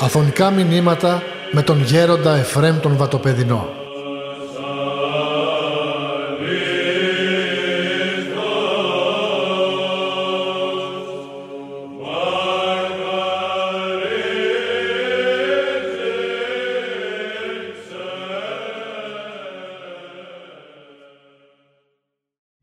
Αφωνικά 0.00 0.50
μηνύματα 0.50 1.22
με 1.52 1.62
τον 1.62 1.82
γέροντα 1.82 2.34
Εφρέμ 2.36 2.80
τον 2.80 2.96
Βατοπεδινό. 2.96 3.68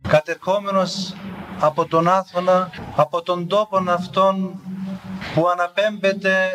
Κατερχόμενος 0.08 1.15
από 1.78 1.86
τον 1.86 2.08
Άθωνα, 2.08 2.70
από 2.96 3.22
τον 3.22 3.48
τόπο 3.48 3.84
αυτόν 3.88 4.60
που 5.34 5.48
αναπέμπεται 5.50 6.50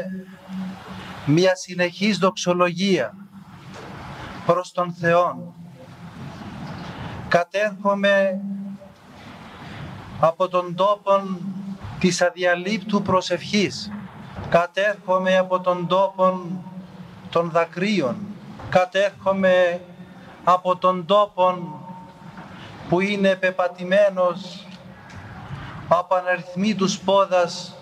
μια 1.27 1.57
συνεχής 1.57 2.19
δοξολογία 2.19 3.15
προς 4.47 4.73
τον 4.73 4.93
Θεό. 4.93 5.55
Κατέρχομαι 7.29 8.41
από 10.21 10.49
τον 10.49 10.75
τόπο 10.75 11.23
της 11.99 12.23
αδιαλείπτου 12.23 13.03
προσευχής. 13.03 13.91
Κατέρχομαι 14.49 15.39
από 15.39 15.61
τον 15.61 15.87
τόπο 15.87 16.41
των 17.31 17.51
δακρύων. 17.51 18.17
Κατέρχομαι 18.69 19.81
από 20.45 20.77
τον 20.77 21.07
τόπο 21.07 21.55
που 22.89 23.01
είναι 23.01 23.35
πεπατημένος 23.35 24.65
από 25.93 26.15
αναριθμίτους 26.15 26.99
πόδας 26.99 27.77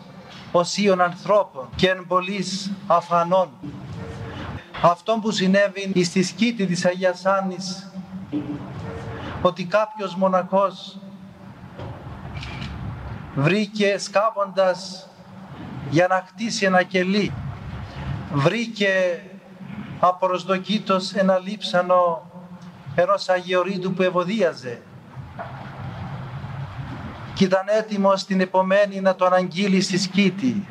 οσίων 0.53 1.01
ανθρώπων 1.01 1.69
και 1.77 1.89
εν 1.89 2.05
πολλής 2.07 2.73
αφανών. 2.87 3.49
Αυτό 4.83 5.19
που 5.23 5.31
συνέβη 5.31 6.05
στη 6.05 6.23
σκήτη 6.23 6.67
της 6.67 6.85
Αγίας 6.85 7.27
Άννης 7.27 7.93
ότι 9.43 9.65
κάποιος 9.65 10.15
μοναχός 10.15 10.99
βρήκε 13.35 13.99
σκάβοντας 13.99 15.09
για 15.91 16.07
να 16.07 16.25
χτίσει 16.27 16.65
ένα 16.65 16.83
κελί 16.83 17.33
βρήκε 18.33 19.23
απροσδοκήτως 20.01 21.13
ένα 21.13 21.39
λείψανο 21.39 22.31
ενός 22.95 23.29
Αγιορείτου 23.29 23.93
που 23.93 24.03
ευωδίαζε 24.03 24.83
και 27.39 27.45
ήταν 27.45 27.65
έτοιμος 27.67 28.25
την 28.25 28.41
επομένη 28.41 29.01
να 29.01 29.15
το 29.15 29.25
αναγγείλει 29.25 29.81
στη 29.81 29.99
σκήτη 29.99 30.69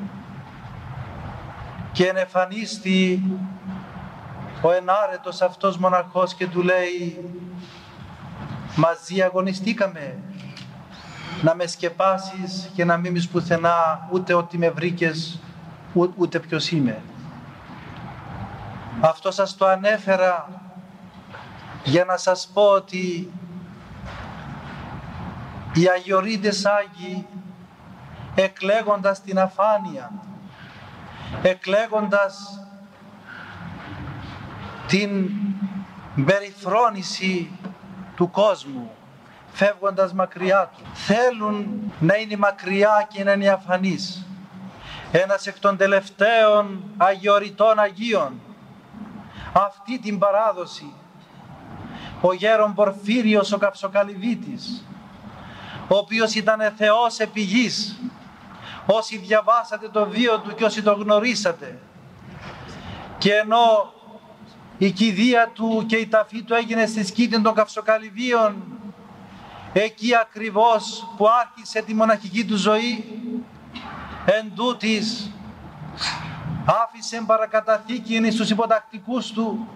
και 1.92 2.08
ενεφανίστη 2.08 3.24
ο 4.62 4.72
ενάρετος 4.72 5.42
αυτός 5.42 5.78
μοναχός 5.78 6.34
και 6.34 6.48
του 6.48 6.62
λέει 6.62 7.30
μαζί 8.76 9.22
αγωνιστήκαμε 9.22 10.20
να 11.42 11.56
με 11.56 11.68
σκεπάσεις 11.68 12.72
και 12.74 12.86
να 12.86 12.98
μην 12.98 13.12
μεις 13.12 13.28
πουθενά 13.28 14.08
ούτε 14.12 14.34
ότι 14.34 14.58
με 14.58 14.70
βρήκες 14.70 15.40
ούτε 16.16 16.40
ποιος 16.40 16.72
είμαι. 16.72 17.02
Αυτό 19.00 19.32
σας 19.32 19.56
το 19.56 19.68
ανέφερα 19.68 20.50
για 21.84 22.06
να 22.06 22.18
σας 22.18 22.50
πω 22.54 22.62
ότι 22.62 23.32
οι 25.78 25.90
Αγιορείτες 25.90 26.66
Άγιοι 26.66 27.28
εκλέγοντας 28.36 29.22
την 29.22 29.40
αφάνεια, 29.40 30.12
εκλέγοντας 31.42 32.62
την 34.88 35.30
περιφρόνηση 36.26 37.52
του 38.16 38.32
κόσμου, 38.32 38.92
φεύγοντας 39.52 40.14
μακριά 40.14 40.72
του. 40.78 40.84
Θέλουν 40.94 41.92
να 42.00 42.16
είναι 42.16 42.38
μακριά 42.38 43.08
και 43.10 43.24
να 43.24 43.32
είναι 43.32 43.50
αφανείς. 43.50 44.26
Ένας 45.12 45.48
εκ 45.48 45.60
των 45.60 45.78
τελευταίων 45.78 46.84
αγιοριτών 46.98 47.80
Αγίων, 47.80 48.42
αυτή 49.54 50.00
την 50.00 50.20
παράδοση, 50.20 50.94
ο 52.22 52.34
γέρον 52.34 52.74
Πορφύριος 52.74 53.52
ο 53.52 53.58
Καψοκαλυβίτης, 53.58 54.87
ο 55.88 55.98
οποίος 55.98 56.36
ήταν 56.36 56.74
Θεός 56.78 57.20
επί 57.20 57.42
γης. 57.42 58.00
Όσοι 58.86 59.18
διαβάσατε 59.18 59.90
το 59.90 60.08
βίο 60.10 60.40
του 60.40 60.56
και 60.56 60.64
όσοι 60.64 60.82
το 60.82 60.94
γνωρίσατε. 60.94 61.80
Και 63.18 63.34
ενώ 63.34 63.94
η 64.78 64.92
κηδεία 64.92 65.52
του 65.54 65.84
και 65.88 65.96
η 65.96 66.08
ταφή 66.08 66.44
του 66.44 66.54
έγινε 66.54 66.86
στη 66.86 67.06
σκήτη 67.06 67.42
των 67.42 67.54
καυσοκαλυβίων, 67.54 68.64
εκεί 69.74 70.16
ακριβώς 70.16 71.08
που 71.18 71.26
άρχισε 71.30 71.82
τη 71.82 71.94
μοναχική 71.94 72.46
του 72.46 72.58
ζωή, 72.58 73.22
εν 74.26 74.52
τούτης, 74.56 75.32
άφησε 76.66 77.24
παρακαταθήκη 77.26 78.32
στους 78.32 78.50
υποτακτικούς 78.50 79.32
του 79.32 79.68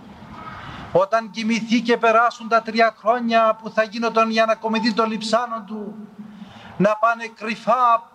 όταν 0.92 1.32
κοιμηθεί 1.32 1.82
και 1.82 1.98
περάσουν 1.98 2.48
τα 2.48 2.62
τρία 2.62 2.96
χρόνια 2.98 3.58
που 3.62 3.70
θα 3.70 3.84
γίνονταν 3.84 4.30
η 4.30 4.40
ανακομιδή 4.40 4.94
των 4.94 5.10
λιψάνων 5.10 5.66
του, 5.66 6.08
να 6.78 6.96
πάνε 6.96 7.32
κρυφά 7.36 8.10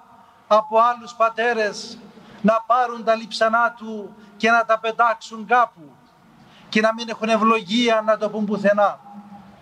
από 0.47 0.79
άλλους 0.79 1.15
πατέρες, 1.15 1.99
να 2.43 2.65
πάρουν 2.67 3.05
τα 3.05 3.15
λιψανά 3.15 3.75
του 3.77 4.15
και 4.37 4.51
να 4.51 4.65
τα 4.65 4.79
πετάξουν 4.79 5.47
κάπου 5.47 5.97
και 6.69 6.81
να 6.81 6.95
μην 6.95 7.09
έχουν 7.09 7.29
ευλογία 7.29 8.03
να 8.05 8.17
το 8.17 8.29
πούν 8.29 8.45
πουθενά. 8.45 9.01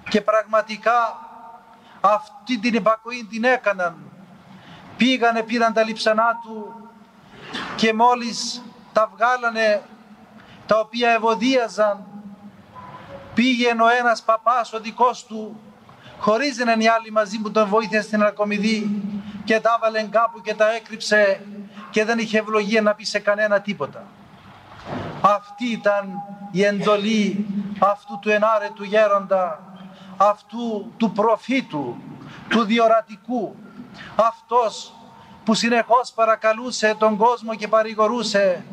Και 0.08 0.20
πραγματικά 0.20 1.18
αυτή 2.00 2.58
την 2.58 2.74
υπακοή 2.74 3.26
την 3.30 3.44
έκαναν. 3.44 3.96
Πήγανε, 4.96 5.42
πήραν 5.42 5.72
τα 5.72 5.82
λιψανά 5.82 6.40
του 6.42 6.88
και 7.76 7.94
μόλις 7.94 8.62
τα 8.92 9.10
βγάλανε 9.14 9.82
τα 10.66 10.78
οποία 10.78 11.10
ευωδίαζαν 11.10 12.13
Πήγαινε 13.34 13.82
ο 13.82 13.88
ένας 13.88 14.22
παπάς, 14.22 14.72
ο 14.72 14.80
δικός 14.80 15.24
του, 15.24 15.60
χωρίς 16.18 16.56
να 16.56 16.72
είναι 16.72 16.84
οι 16.84 16.88
άλλοι 16.88 17.10
μαζί 17.10 17.38
που 17.38 17.50
τον 17.50 17.68
βοήθησε 17.68 18.02
στην 18.02 18.22
αρκομιδή 18.22 19.02
και 19.44 19.60
τα 19.60 19.76
έβαλε 19.76 20.02
κάπου 20.02 20.40
και 20.40 20.54
τα 20.54 20.74
έκρυψε 20.74 21.40
και 21.90 22.04
δεν 22.04 22.18
είχε 22.18 22.38
ευλογία 22.38 22.82
να 22.82 22.94
πει 22.94 23.04
σε 23.04 23.18
κανένα 23.18 23.60
τίποτα. 23.60 24.04
Αυτή 25.20 25.66
ήταν 25.66 26.08
η 26.50 26.64
εντολή 26.64 27.46
αυτού 27.78 28.18
του 28.18 28.30
ενάρετου 28.30 28.84
γέροντα, 28.84 29.60
αυτού 30.16 30.92
του 30.96 31.12
προφήτου, 31.12 31.96
του 32.48 32.64
διορατικού, 32.64 33.56
αυτός 34.14 34.94
που 35.44 35.54
συνεχώς 35.54 36.12
παρακαλούσε 36.14 36.94
τον 36.98 37.16
κόσμο 37.16 37.54
και 37.54 37.68
παρηγορούσε 37.68 38.64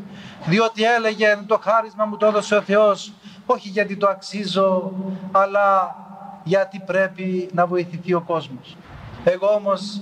διότι 0.46 0.84
έλεγε 0.84 1.40
το 1.48 1.60
χάρισμα 1.64 2.06
μου 2.06 2.18
το 2.18 2.26
έδωσε 2.26 2.56
ο 2.56 2.62
Θεός 2.62 3.14
όχι 3.52 3.70
γιατί 3.70 3.98
το 3.98 4.08
αξίζω, 4.08 4.92
αλλά 5.32 5.96
γιατί 6.44 6.80
πρέπει 6.86 7.50
να 7.54 7.66
βοηθηθεί 7.66 8.14
ο 8.14 8.22
κόσμος. 8.22 8.78
Εγώ 9.24 9.48
όμως 9.48 10.02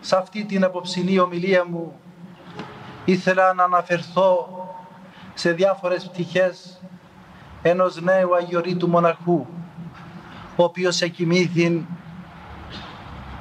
σε 0.00 0.16
αυτή 0.16 0.44
την 0.44 0.64
απόψινή 0.64 1.18
ομιλία 1.18 1.64
μου 1.64 1.92
ήθελα 3.04 3.54
να 3.54 3.64
αναφερθώ 3.64 4.48
σε 5.34 5.52
διάφορες 5.52 6.06
πτυχές 6.06 6.80
ενός 7.62 8.00
νέου 8.00 8.34
αγιορείτου 8.34 8.88
μοναχού 8.88 9.46
ο 10.56 10.64
οποίος 10.64 11.00
εκοιμήθη 11.00 11.86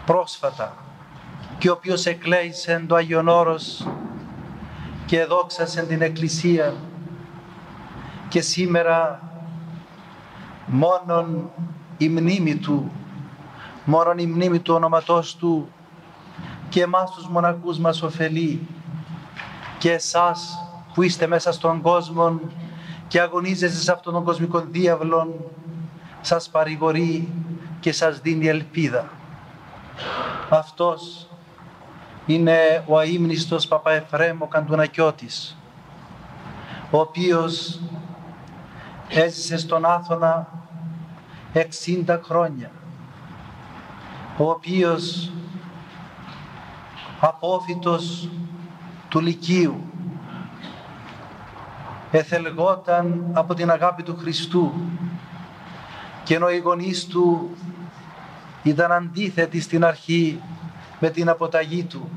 πρόσφατα 0.05 0.73
και 1.57 1.69
ο 1.69 1.73
οποίος 1.73 2.05
εκλέησε 2.05 2.83
το 2.87 2.95
Άγιον 2.95 3.27
Όρος 3.27 3.87
και 5.05 5.25
δόξασε 5.25 5.81
την 5.81 6.01
Εκκλησία 6.01 6.73
και 8.29 8.41
σήμερα 8.41 9.28
μόνον 10.69 11.49
η 11.97 12.09
μνήμη 12.09 12.55
Του, 12.55 12.91
μόνον 13.85 14.17
η 14.17 14.25
μνήμη 14.25 14.59
του 14.59 14.73
όνοματός 14.73 15.35
Του. 15.35 15.69
Και 16.69 16.81
εμάς 16.81 17.11
τους 17.11 17.27
μοναχούς 17.27 17.77
μας 17.77 18.01
ωφελεί. 18.01 18.67
Και 19.77 19.91
εσάς 19.91 20.57
που 20.93 21.01
είστε 21.01 21.27
μέσα 21.27 21.51
στον 21.51 21.81
κόσμο 21.81 22.39
και 23.07 23.21
αγωνίζεστε 23.21 23.79
σε 23.79 23.91
αυτόν 23.91 24.13
τον 24.13 24.23
κοσμικό 24.23 24.59
διάβλο 24.59 25.49
σας 26.21 26.49
παρηγορεί 26.49 27.33
και 27.79 27.91
σας 27.91 28.19
δίνει 28.19 28.47
ελπίδα. 28.47 29.09
Αυτός 30.49 31.27
είναι 32.25 32.83
ο 32.87 32.97
αείμνηστος 32.97 33.67
Παπαεφρέμ 33.67 34.41
ο 34.41 34.47
Καντουνακιώτης 34.47 35.57
ο 36.91 36.99
οποίος 36.99 37.79
έζησε 39.09 39.57
στον 39.57 39.85
Άθωνα 39.85 40.47
60 41.53 42.19
χρόνια 42.23 42.71
ο 44.37 44.49
οποίος 44.49 45.31
απόφυτος 47.19 48.29
του 49.09 49.19
Λυκείου 49.19 49.83
εθελγόταν 52.11 53.29
από 53.33 53.53
την 53.53 53.71
αγάπη 53.71 54.03
του 54.03 54.17
Χριστού 54.17 54.73
και 56.23 56.35
ενώ 56.35 56.49
οι 56.49 56.57
γονείς 56.57 57.07
του 57.07 57.49
ήταν 58.63 58.91
αντίθετοι 58.91 59.61
στην 59.61 59.85
αρχή 59.85 60.41
με 60.99 61.09
την 61.09 61.29
αποταγή 61.29 61.83
του 61.83 62.09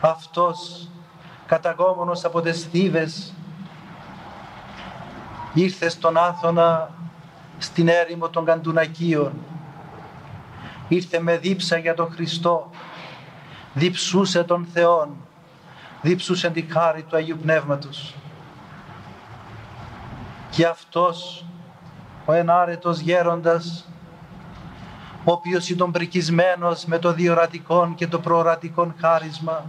αυτός 0.00 0.88
καταγόμενος 1.46 2.24
από 2.24 2.40
τις 2.40 2.64
θύβες 2.64 3.34
ήρθε 5.54 5.88
στον 5.88 6.16
Άθωνα 6.16 6.95
στην 7.58 7.88
έρημο 7.88 8.28
των 8.28 8.44
Καντουνακίων. 8.44 9.32
Ήρθε 10.88 11.20
με 11.20 11.38
δίψα 11.38 11.76
για 11.78 11.94
τον 11.94 12.10
Χριστό. 12.12 12.70
Διψούσε 13.74 14.44
τον 14.44 14.68
Θεόν. 14.72 15.08
Διψούσε 16.02 16.50
την 16.50 16.70
χάρη 16.70 17.02
του 17.02 17.16
Αγίου 17.16 17.38
Πνεύματος. 17.42 18.14
Και 20.50 20.66
αυτός 20.66 21.44
ο 22.24 22.32
ενάρετος 22.32 22.98
γέροντας 22.98 23.88
ο 25.24 25.32
οποίος 25.32 25.68
ήταν 25.68 25.90
πρικισμένος 25.90 26.84
με 26.84 26.98
το 26.98 27.12
διορατικό 27.12 27.92
και 27.96 28.06
το 28.06 28.18
προορατικό 28.18 28.94
χάρισμα 29.00 29.64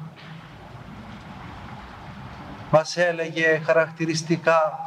μας 2.71 2.97
έλεγε 2.97 3.61
χαρακτηριστικά 3.65 4.79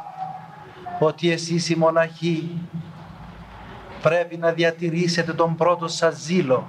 ότι 0.99 1.31
εσείς 1.31 1.69
οι 1.69 1.75
μοναχοί 1.75 2.61
πρέπει 4.01 4.37
να 4.37 4.51
διατηρήσετε 4.51 5.33
τον 5.33 5.55
πρώτο 5.55 5.87
σας 5.87 6.15
ζήλο 6.15 6.67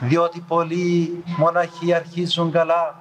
διότι 0.00 0.40
πολλοί 0.40 1.22
μοναχοί 1.36 1.94
αρχίζουν 1.94 2.50
καλά 2.50 2.96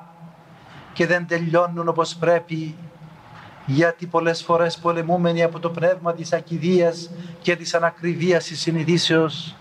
και 0.94 1.08
δεν 1.08 1.28
τελειώνουν 1.28 1.88
όπως 1.88 2.16
πρέπει 2.16 2.76
γιατί 3.66 4.06
πολλές 4.06 4.44
φορές 4.44 4.78
πολεμούμενοι 4.78 5.44
από 5.44 5.60
το 5.60 5.70
πνεύμα 5.70 6.14
της 6.14 6.34
ακιδείας 6.34 7.10
και 7.42 7.56
της 7.56 7.74
ανακριβίας 7.74 8.44
της 8.44 8.60
συνειδήσεως 8.60 9.56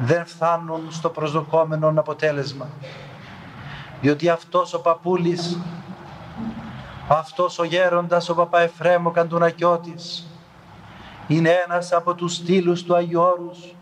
δεν 0.00 0.26
φτάνουν 0.26 0.80
στο 0.90 1.08
προσδοκόμενο 1.08 1.88
αποτέλεσμα. 1.96 2.68
Διότι 4.00 4.28
αυτός 4.28 4.74
ο 4.74 4.80
παππούλης, 4.80 5.58
αυτός 7.08 7.58
ο 7.58 7.64
γέροντας, 7.64 8.28
ο 8.28 8.34
Παπαεφρέμ, 8.34 9.06
ο 9.06 9.10
Καντουνακιώτης, 9.10 10.31
είναι 11.36 11.50
ένας 11.64 11.92
από 11.92 12.14
τους 12.14 12.34
στήλους 12.34 12.82
του 12.82 12.94
Αγίου 12.94 13.20
Όρους, 13.20 13.74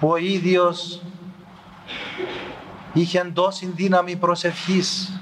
που 0.00 0.08
ο 0.08 0.16
ίδιος 0.16 1.02
είχε 2.92 3.18
εντός 3.20 3.60
δύναμη 3.74 4.16
προσευχής. 4.16 5.20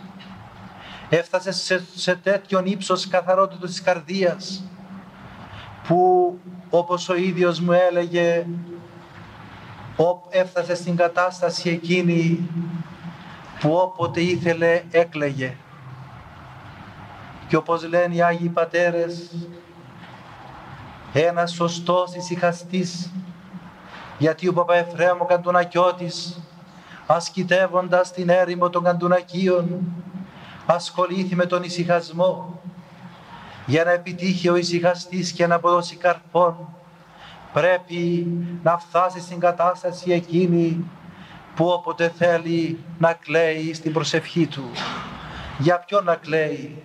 Έφτασε 1.08 1.52
σε, 1.52 1.84
σε 1.94 2.14
τέτοιον 2.14 2.66
ύψος 2.66 3.08
καθαρότητας 3.08 3.70
της 3.70 3.82
καρδίας 3.82 4.64
που 5.86 6.38
όπως 6.70 7.08
ο 7.08 7.14
ίδιος 7.14 7.60
μου 7.60 7.72
έλεγε 7.72 8.46
έφτασε 10.30 10.74
στην 10.74 10.96
κατάσταση 10.96 11.70
εκείνη 11.70 12.48
που 13.60 13.72
όποτε 13.72 14.20
ήθελε 14.20 14.82
έκλαιγε 14.90 15.56
και 17.48 17.56
όπως 17.56 17.88
λένε 17.88 18.14
οι 18.14 18.22
Άγιοι 18.22 18.48
Πατέρες 18.48 19.30
ένας 21.12 21.52
σωστός 21.52 22.14
ησυχαστής 22.14 23.12
γιατί 24.18 24.48
ο 24.48 24.52
Παπαεφρέμ 24.52 25.20
ο 25.20 25.24
Καντουνακιώτης 25.24 26.40
ασκητεύοντας 27.06 28.12
την 28.12 28.28
έρημο 28.28 28.70
των 28.70 28.82
Καντουνακίων 28.84 29.80
ασχολήθη 30.66 31.34
με 31.34 31.46
τον 31.46 31.62
ησυχασμό 31.62 32.60
για 33.66 33.84
να 33.84 33.90
επιτύχει 33.90 34.48
ο 34.48 34.56
ησυχαστής 34.56 35.32
και 35.32 35.46
να 35.46 35.54
αποδώσει 35.54 35.96
καρπών 35.96 36.56
πρέπει 37.52 38.26
να 38.62 38.78
φτάσει 38.78 39.20
στην 39.20 39.40
κατάσταση 39.40 40.12
εκείνη 40.12 40.84
που 41.54 41.66
όποτε 41.66 42.12
θέλει 42.18 42.78
να 42.98 43.12
κλαίει 43.12 43.74
στην 43.74 43.92
προσευχή 43.92 44.46
του. 44.46 44.70
Για 45.58 45.78
ποιον 45.78 46.04
να 46.04 46.14
κλαίει; 46.14 46.82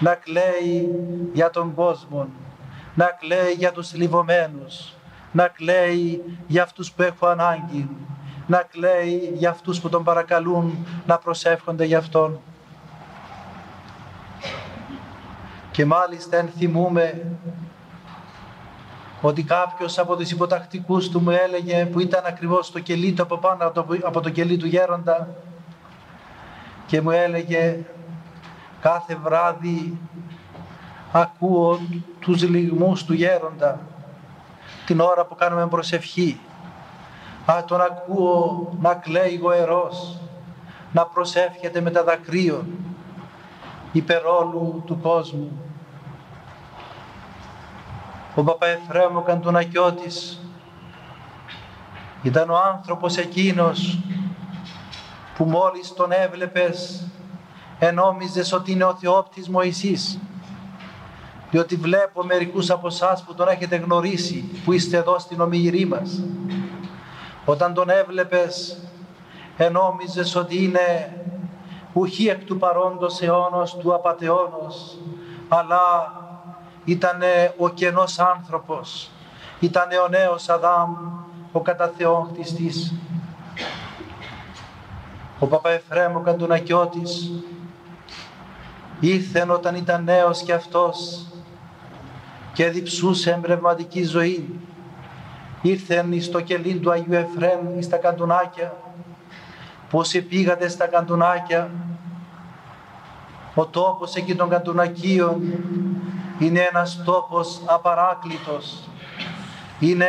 Να 0.00 0.14
κλαίει 0.14 0.88
για 1.32 1.50
τον 1.50 1.74
κόσμο. 1.74 2.28
Να 2.96 3.04
κλαίει 3.06 3.52
για 3.52 3.72
τους 3.72 3.94
λιβωμένους. 3.94 4.92
Να 5.32 5.48
κλαίει 5.48 6.22
για 6.46 6.62
αυτούς 6.62 6.92
που 6.92 7.02
έχουν 7.02 7.28
ανάγκη. 7.28 7.88
Να 8.46 8.62
κλαίει 8.62 9.32
για 9.34 9.50
αυτούς 9.50 9.80
που 9.80 9.88
τον 9.88 10.04
παρακαλούν 10.04 10.86
να 11.06 11.18
προσεύχονται 11.18 11.84
για 11.84 11.98
Αυτόν. 11.98 12.40
Και 15.70 15.84
μάλιστα 15.84 16.36
ενθυμούμε 16.36 17.36
ότι 19.20 19.42
κάποιος 19.42 19.98
από 19.98 20.16
τους 20.16 20.30
υποτακτικούς 20.30 21.08
του 21.08 21.20
μου 21.20 21.30
έλεγε 21.30 21.86
που 21.86 22.00
ήταν 22.00 22.22
ακριβώς 22.26 22.70
το 22.70 22.80
κελί 22.80 23.12
του 23.12 23.22
από 23.22 23.38
πάνω 23.38 23.72
από 24.02 24.20
το 24.20 24.30
κελί 24.30 24.56
του 24.56 24.66
γέροντα 24.66 25.28
και 26.86 27.00
μου 27.00 27.10
έλεγε 27.10 27.78
κάθε 28.80 29.14
βράδυ 29.22 29.98
ακούω 31.12 31.78
τους 32.26 32.42
λιγμούς 32.42 33.04
του 33.04 33.12
γέροντα 33.12 33.80
την 34.86 35.00
ώρα 35.00 35.24
που 35.24 35.34
κάνουμε 35.34 35.66
προσευχή. 35.66 36.40
Α, 37.46 37.64
τον 37.64 37.80
ακούω 37.80 38.72
να 38.80 38.94
κλαίει 38.94 39.38
γοερός, 39.42 40.18
να 40.92 41.06
προσεύχεται 41.06 41.80
με 41.80 41.90
τα 41.90 42.04
δακρύων 42.04 42.66
υπερόλου 43.92 44.82
του 44.86 45.00
κόσμου. 45.00 45.60
Ο 48.34 48.42
Παπαεφρέμ 48.42 49.16
ο 49.16 49.20
Καντουνακιώτης 49.20 50.40
ήταν 52.22 52.50
ο 52.50 52.56
άνθρωπος 52.56 53.16
εκείνος 53.16 53.98
που 55.36 55.44
μόλις 55.44 55.92
τον 55.94 56.12
έβλεπες 56.12 57.06
ενόμιζες 57.78 58.52
ότι 58.52 58.72
είναι 58.72 58.84
ο 58.84 58.94
Θεόπτης 58.94 59.48
Μωυσής 59.48 60.18
διότι 61.50 61.76
βλέπω 61.76 62.24
μερικούς 62.24 62.70
από 62.70 62.86
εσάς 62.86 63.22
που 63.22 63.34
τον 63.34 63.48
έχετε 63.48 63.76
γνωρίσει 63.76 64.60
που 64.64 64.72
είστε 64.72 64.96
εδώ 64.96 65.18
στην 65.18 65.40
ομιγυρή 65.40 65.86
μας 65.86 66.22
όταν 67.44 67.74
τον 67.74 67.90
έβλεπες 67.90 68.78
ενόμιζες 69.56 70.34
ότι 70.34 70.64
είναι 70.64 71.16
ουχή 71.92 72.28
εκ 72.28 72.44
του 72.44 72.58
παρόντος 72.58 73.22
αιώνος 73.22 73.76
του 73.76 73.94
απατεώνος, 73.94 74.98
αλλά 75.48 76.12
ήταν 76.84 77.20
ο 77.56 77.68
κενός 77.68 78.18
άνθρωπος, 78.18 79.10
ήταν 79.60 79.88
ο 80.04 80.08
νέος 80.08 80.48
Αδάμ, 80.48 80.96
ο 81.52 81.60
κατά 81.60 81.92
Θεόν 81.96 82.28
χτιστής. 82.32 82.94
Ο 85.38 85.46
Παπαεφρέμ 85.46 86.16
ο 86.16 86.20
Καντουνακιώτης 86.20 87.30
ήρθε 89.00 89.46
όταν 89.50 89.74
ήταν 89.74 90.04
νέος 90.04 90.42
και 90.42 90.52
αυτός 90.52 91.26
και 92.56 92.70
διψούσε 92.70 93.30
εμπνευματική 93.30 94.04
ζωή. 94.04 94.60
Ήρθεν 95.62 96.22
στο 96.22 96.40
κελί 96.40 96.74
του 96.74 96.90
Αγίου 96.90 97.14
Εφρέμ 97.14 97.80
στα 97.80 97.96
Καντουνάκια. 97.96 98.76
Πόσοι 99.90 100.22
πήγατε 100.22 100.68
στα 100.68 100.86
καντουνάκια, 100.86 101.70
ο 103.54 103.66
τόπος 103.66 104.14
εκεί 104.14 104.34
των 104.34 104.48
καντουνακίων 104.48 105.42
είναι 106.38 106.60
ένας 106.60 107.02
τόπος 107.04 107.62
απαράκλητος, 107.66 108.88
είναι 109.80 110.08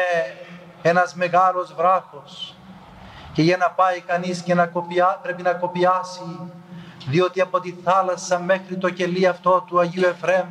ένας 0.81 1.15
μεγάλος 1.15 1.73
βράχος. 1.73 2.55
Και 3.33 3.41
για 3.41 3.57
να 3.57 3.69
πάει 3.69 3.99
κανείς 3.99 4.41
και 4.41 4.53
να 4.53 4.65
κοπιά, 4.65 5.19
πρέπει 5.21 5.41
να 5.41 5.53
κοπιάσει 5.53 6.39
διότι 7.07 7.41
από 7.41 7.59
τη 7.59 7.75
θάλασσα 7.83 8.39
μέχρι 8.39 8.77
το 8.77 8.89
κελί 8.89 9.27
αυτό 9.27 9.63
του 9.67 9.79
Αγίου 9.79 10.05
Εφρέμ 10.05 10.47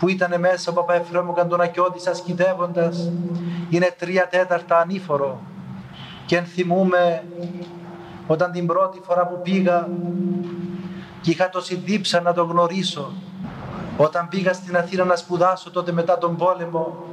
που 0.00 0.08
ήταν 0.08 0.40
μέσα 0.40 0.70
ο 0.70 0.74
Παπαεφρέμ 0.74 1.28
ο 1.28 1.32
Καντουνακιώτης 1.32 2.06
ασκητεύοντας. 2.06 3.10
Είναι 3.70 3.94
τρία 3.98 4.28
τέταρτα 4.28 4.78
ανήφορο. 4.78 5.40
Και 6.26 6.36
ενθυμούμε 6.36 7.24
όταν 8.26 8.52
την 8.52 8.66
πρώτη 8.66 9.00
φορά 9.04 9.26
που 9.26 9.40
πήγα 9.42 9.88
και 11.20 11.30
είχα 11.30 11.48
τόση 11.48 11.74
δίψα 11.74 12.20
να 12.20 12.32
τον 12.32 12.48
γνωρίσω 12.50 13.12
όταν 13.96 14.28
πήγα 14.28 14.52
στην 14.52 14.76
Αθήνα 14.76 15.04
να 15.04 15.16
σπουδάσω 15.16 15.70
τότε 15.70 15.92
μετά 15.92 16.18
τον 16.18 16.36
πόλεμο 16.36 17.04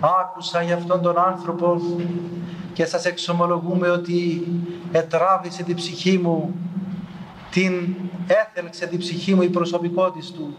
άκουσα 0.00 0.62
για 0.62 0.74
αυτόν 0.74 1.02
τον 1.02 1.18
άνθρωπο 1.18 1.80
και 2.72 2.84
σας 2.84 3.04
εξομολογούμε 3.04 3.88
ότι 3.88 4.46
ετράβησε 4.92 5.62
την 5.62 5.74
ψυχή 5.74 6.18
μου 6.18 6.54
την 7.50 7.94
έθελξε 8.26 8.86
την 8.86 8.98
ψυχή 8.98 9.34
μου 9.34 9.42
η 9.42 9.48
προσωπικότητα 9.48 10.32
του 10.34 10.56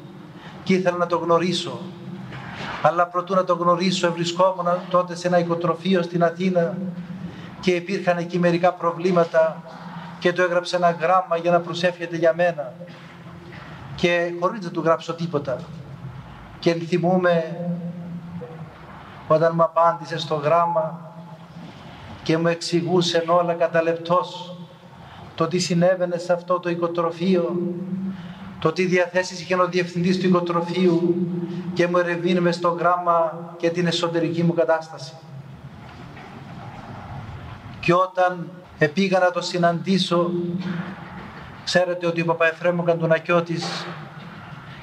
και 0.67 0.73
ήθελα 0.73 0.97
να 0.97 1.07
τον 1.07 1.23
γνωρίσω. 1.23 1.79
Αλλά 2.81 3.07
προτού 3.07 3.35
να 3.35 3.43
τον 3.43 3.57
γνωρίσω 3.57 4.11
βρισκόμουν 4.11 4.67
τότε 4.89 5.15
σε 5.15 5.27
ένα 5.27 5.39
οικοτροφείο 5.39 6.01
στην 6.01 6.23
Αθήνα 6.23 6.77
και 7.59 7.71
υπήρχαν 7.71 8.17
εκεί 8.17 8.39
μερικά 8.39 8.73
προβλήματα 8.73 9.63
και 10.19 10.33
του 10.33 10.41
έγραψε 10.41 10.75
ένα 10.75 10.91
γράμμα 10.91 11.37
για 11.41 11.51
να 11.51 11.59
προσεύχεται 11.59 12.17
για 12.17 12.33
μένα. 12.35 12.73
Και 13.95 14.33
χωρίς 14.39 14.63
να 14.63 14.71
του 14.71 14.81
γράψω 14.81 15.13
τίποτα. 15.13 15.57
Και 16.59 16.73
θυμούμε 16.73 17.57
όταν 19.27 19.51
μου 19.55 19.63
απάντησε 19.63 20.17
στο 20.17 20.35
γράμμα 20.35 21.11
και 22.23 22.37
μου 22.37 22.47
εξηγούσε 22.47 23.23
όλα 23.27 23.53
κατά 23.53 23.81
λεπτός 23.81 24.57
το 25.35 25.47
τι 25.47 25.59
συνέβαινε 25.59 26.17
σε 26.17 26.33
αυτό 26.33 26.59
το 26.59 26.69
οικοτροφείο 26.69 27.55
το 28.59 28.71
τι 28.71 28.85
διαθέσεις 28.85 29.41
είχε 29.41 29.55
ο 29.55 29.67
διευθυντής 29.67 30.19
του 30.19 30.25
οικοτροφείου 30.25 31.15
και 31.73 31.87
μου 31.87 31.97
ερευνήνε 31.97 32.51
στο 32.51 32.69
γράμμα 32.69 33.33
και 33.57 33.69
την 33.69 33.87
εσωτερική 33.87 34.43
μου 34.43 34.53
κατάσταση. 34.53 35.13
Και 37.79 37.93
όταν 37.93 38.49
επήγα 38.77 39.19
να 39.19 39.31
το 39.31 39.41
συναντήσω, 39.41 40.31
ξέρετε 41.63 42.07
ότι 42.07 42.21
ο 42.21 42.25
Παπαεφρέμου 42.25 42.83
Καντουνακιώτης 42.83 43.85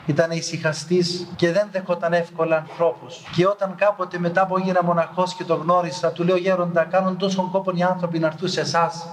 ήταν 0.07 0.31
ησυχαστής 0.31 1.27
και 1.37 1.53
δεν 1.53 1.69
δεχόταν 1.73 2.13
εύκολα 2.13 2.57
ανθρώπους. 2.57 3.23
Και 3.37 3.47
όταν 3.47 3.75
κάποτε 3.77 4.19
μετά 4.19 4.47
που 4.47 4.57
έγινα 4.57 4.83
μοναχός 4.83 5.35
και 5.35 5.45
το 5.45 5.55
γνώρισα, 5.55 6.13
του 6.13 6.25
λέω 6.25 6.37
Γέροντα, 6.37 6.85
κάνουν 6.85 7.17
τόσο 7.17 7.49
κόπο 7.53 7.73
οι 7.75 7.83
άνθρωποι 7.83 8.19
να 8.19 8.27
έρθουν 8.27 8.49
σε 8.49 8.61
εσάς 8.61 9.09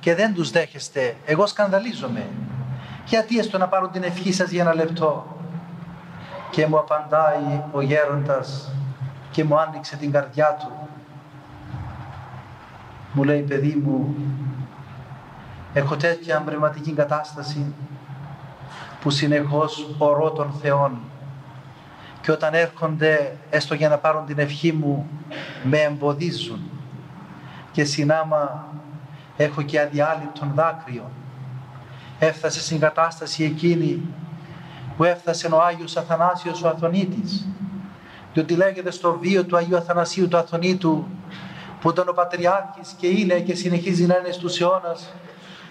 και 0.00 0.14
δεν 0.14 0.34
τους 0.34 0.50
δέχεστε. 0.50 1.16
Εγώ 1.24 1.46
σκανδαλίζομαι. 1.46 2.26
Γιατί 3.06 3.38
έστω 3.38 3.58
να 3.58 3.68
πάρουν 3.68 3.90
την 3.90 4.02
ευχή 4.02 4.32
σας 4.32 4.50
για 4.50 4.62
ένα 4.62 4.74
λεπτό; 4.74 5.26
Και 6.50 6.66
μου 6.66 6.78
απαντάει 6.78 7.62
ο 7.72 7.80
γέροντας 7.80 8.72
και 9.30 9.44
μου 9.44 9.60
άνοιξε 9.60 9.96
την 9.96 10.12
καρδιά 10.12 10.56
του. 10.60 10.88
Μου 13.12 13.24
λέει 13.24 13.40
παιδί 13.40 13.82
μου, 13.84 14.14
έχω 15.72 15.96
τέτοια 15.96 16.42
μπρηματική 16.44 16.92
κατάσταση 16.92 17.74
που 19.00 19.10
συνεχώς 19.10 19.94
ορώ 19.98 20.30
των 20.30 20.52
Θεών 20.62 20.98
και 22.20 22.32
όταν 22.32 22.54
έρχονται 22.54 23.36
έστω 23.50 23.74
για 23.74 23.88
να 23.88 23.98
πάρουν 23.98 24.26
την 24.26 24.38
ευχή 24.38 24.72
μου 24.72 25.06
με 25.62 25.78
εμποδίζουν 25.78 26.60
και 27.72 27.84
συνάμα 27.84 28.64
έχω 29.36 29.62
και 29.62 29.80
αδιάλειπτον 29.80 30.52
δάκρυο 30.54 31.10
έφτασε 32.22 32.60
στην 32.60 32.80
κατάσταση 32.80 33.44
εκείνη 33.44 34.02
που 34.96 35.04
έφτασε 35.04 35.46
ο 35.46 35.62
Άγιος 35.62 35.96
Αθανάσιος 35.96 36.62
ο 36.62 36.68
Αθωνίτης. 36.68 37.48
Διότι 38.32 38.54
λέγεται 38.54 38.90
στο 38.90 39.18
βίο 39.20 39.44
του 39.44 39.56
Αγίου 39.56 39.76
Αθανασίου 39.76 40.28
του 40.28 40.36
Αθωνίτου 40.36 41.06
που 41.80 41.90
ήταν 41.90 42.08
ο 42.08 42.12
Πατριάρχης 42.12 42.94
και 42.98 43.06
είναι 43.06 43.40
και 43.40 43.54
συνεχίζει 43.54 44.06
να 44.06 44.16
είναι 44.16 44.32
στους 44.32 44.60
αιώνας 44.60 45.12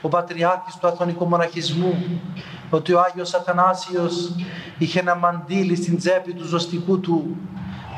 ο 0.02 0.08
Πατριάρχης 0.08 0.76
του 0.76 0.88
Αθωνικού 0.88 1.26
Μοναχισμού 1.26 2.22
ότι 2.70 2.94
ο 2.94 3.00
Άγιος 3.00 3.34
Αθανάσιος 3.34 4.36
είχε 4.78 5.00
ένα 5.00 5.16
μαντίλι 5.16 5.76
στην 5.76 5.98
τσέπη 5.98 6.34
του 6.34 6.46
ζωστικού 6.46 7.00
του 7.00 7.38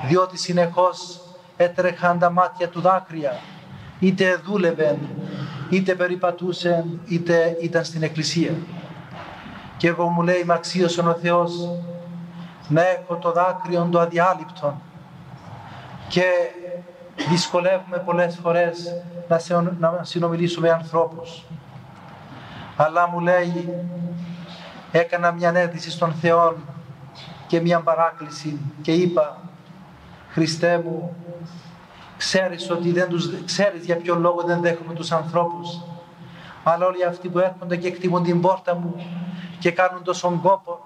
διότι 0.07 0.37
συνεχώς 0.37 1.21
έτρεχαν 1.57 2.19
τα 2.19 2.29
μάτια 2.29 2.69
του 2.69 2.81
δάκρυα 2.81 3.39
είτε 3.99 4.41
δούλευε, 4.45 4.97
είτε 5.71 5.95
περιπατούσε, 5.95 6.85
είτε 7.07 7.57
ήταν 7.61 7.83
στην 7.83 8.03
εκκλησία. 8.03 8.51
Και 9.77 9.87
εγώ 9.87 10.07
μου 10.07 10.21
λέει, 10.21 10.43
μ' 10.43 10.51
αξίωσε 10.51 11.01
ο 11.01 11.13
Θεός 11.13 11.69
να 12.67 12.81
έχω 12.87 13.15
το 13.15 13.31
δάκρυο 13.31 13.87
το 13.91 13.99
αδιάλειπτο 13.99 14.81
και 16.07 16.23
δυσκολεύουμε 17.29 17.97
πολλές 17.97 18.39
φορές 18.41 19.03
να 19.79 20.03
συνομιλήσουμε 20.03 20.67
με 20.67 20.73
ανθρώπους. 20.73 21.43
Αλλά 22.75 23.09
μου 23.09 23.19
λέει, 23.19 23.69
έκανα 24.91 25.31
μια 25.31 25.51
αίτηση 25.55 25.91
στον 25.91 26.13
Θεό 26.13 26.55
και 27.47 27.61
μια 27.61 27.79
παράκληση 27.79 28.59
και 28.81 28.91
είπα, 28.91 29.41
Χριστέ 30.29 30.81
μου, 30.85 31.15
ξέρεις 32.21 32.69
ότι 32.69 32.91
δεν 32.91 33.09
τους, 33.09 33.29
ξέρεις 33.45 33.85
για 33.85 33.97
ποιο 33.97 34.15
λόγο 34.15 34.43
δεν 34.45 34.61
δέχομαι 34.61 34.93
τους 34.93 35.11
ανθρώπους, 35.11 35.81
αλλά 36.63 36.85
όλοι 36.85 37.05
αυτοί 37.05 37.29
που 37.29 37.39
έρχονται 37.39 37.75
και 37.75 37.87
εκτιμούν 37.87 38.23
την 38.23 38.41
πόρτα 38.41 38.75
μου 38.75 38.95
και 39.59 39.71
κάνουν 39.71 40.03
τόσο 40.03 40.39
κόπο, 40.41 40.79